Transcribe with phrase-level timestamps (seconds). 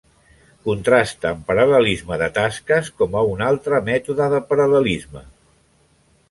[0.67, 5.25] Contrasta amb paral·lelisme de tasques com a un altre mètode de paral·lelisme.